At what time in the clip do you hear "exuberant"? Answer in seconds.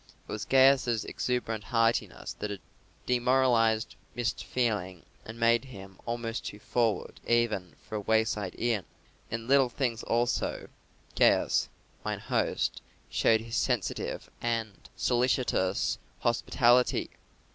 1.05-1.65